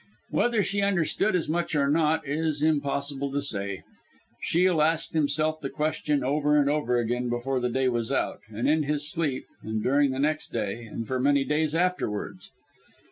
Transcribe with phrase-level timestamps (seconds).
[0.31, 3.83] Whether she understood as much or not, is impossible to say.
[4.41, 8.67] Shiel asked himself the question over and over again before the day was out, and
[8.67, 12.49] in his sleep, and during the next day, and for many days afterwards.